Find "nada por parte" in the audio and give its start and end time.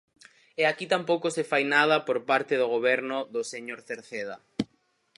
1.75-2.53